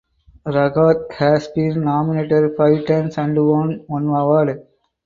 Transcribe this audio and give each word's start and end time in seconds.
Rahat 0.47 1.13
has 1.13 1.47
been 1.49 1.83
nominated 1.83 2.57
five 2.57 2.87
times 2.87 3.19
and 3.19 3.37
won 3.37 3.83
one 3.85 4.07
award. 4.07 4.65